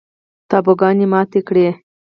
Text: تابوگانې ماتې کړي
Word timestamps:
تابوگانې 0.49 1.05
ماتې 1.13 1.39
کړي 1.47 1.67